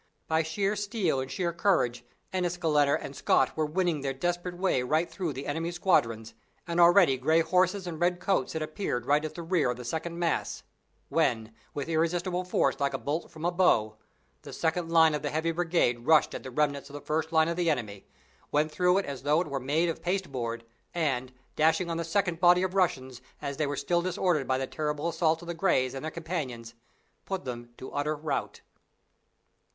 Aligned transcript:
By 0.27 0.41
sheer 0.41 0.75
steel 0.75 1.19
and 1.19 1.29
sheer 1.29 1.53
courage 1.53 2.03
Enniskillener 2.33 2.95
and 2.95 3.15
Scot 3.15 3.55
were 3.55 3.67
winning 3.67 4.01
their 4.01 4.15
desperate 4.15 4.57
way 4.57 4.81
right 4.81 5.07
through 5.07 5.33
the 5.33 5.45
enemy's 5.45 5.75
squadrons, 5.75 6.33
and 6.65 6.79
already 6.79 7.17
gray 7.19 7.41
horses 7.41 7.85
and 7.85 7.99
red 8.01 8.19
coats 8.19 8.53
had 8.53 8.63
appeared 8.63 9.05
right 9.05 9.23
at 9.23 9.35
the 9.35 9.43
rear 9.43 9.69
of 9.69 9.77
the 9.77 9.85
second 9.85 10.17
mass, 10.17 10.63
when, 11.09 11.53
with 11.75 11.87
irresistible 11.87 12.43
force 12.43 12.79
like 12.79 12.95
a 12.95 12.97
bolt 12.97 13.29
from 13.29 13.45
a 13.45 13.51
bow, 13.51 13.95
the 14.41 14.51
second 14.51 14.89
line 14.91 15.13
of 15.13 15.21
the 15.21 15.29
heavy 15.29 15.51
brigade 15.51 15.99
rushed 15.99 16.33
at 16.33 16.41
the 16.41 16.49
remnants 16.49 16.89
of 16.89 16.95
the 16.95 17.01
first 17.01 17.31
line 17.31 17.47
of 17.47 17.55
the 17.55 17.69
enemy, 17.69 18.07
went 18.51 18.71
through 18.71 18.97
it 18.97 19.05
as 19.05 19.21
though 19.21 19.39
it 19.39 19.47
were 19.49 19.59
made 19.59 19.87
of 19.87 20.01
paste 20.01 20.31
board 20.31 20.65
and, 20.95 21.31
dashing 21.55 21.91
on 21.91 21.97
the 21.97 22.03
second 22.03 22.39
body 22.39 22.63
of 22.63 22.73
Russians 22.73 23.21
as 23.39 23.57
they 23.57 23.67
were 23.67 23.77
still 23.77 24.01
disordered 24.01 24.47
by 24.47 24.57
the 24.57 24.65
terrible 24.65 25.07
assault 25.07 25.43
of 25.43 25.47
the 25.47 25.53
Greys 25.53 25.93
and 25.93 26.03
their 26.03 26.09
companions, 26.09 26.73
put 27.23 27.45
them 27.45 27.69
to 27.77 27.91
utter 27.91 28.15
rout. 28.15 28.61